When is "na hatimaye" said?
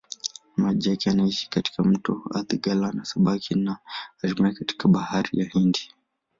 3.55-4.53